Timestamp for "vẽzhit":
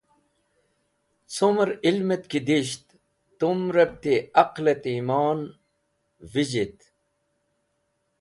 6.31-6.79